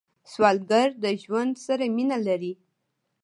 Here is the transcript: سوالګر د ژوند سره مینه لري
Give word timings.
سوالګر 0.31 0.89
د 1.03 1.05
ژوند 1.23 1.53
سره 1.65 1.83
مینه 1.95 2.17
لري 2.27 2.53